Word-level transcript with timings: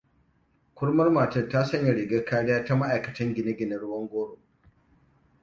Kurmar 0.75 1.09
matar 1.09 1.49
ta 1.49 1.65
sanya 1.65 1.93
rigar 1.93 2.25
kariya 2.25 2.65
ta 2.65 2.75
ma'aikatan 2.75 3.33
gine-gine 3.35 3.75
ruwan 3.77 4.07
goro. 4.09 4.37